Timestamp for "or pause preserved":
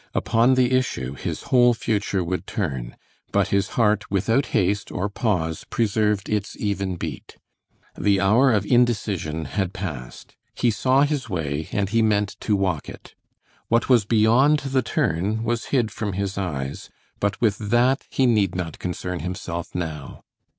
4.91-6.27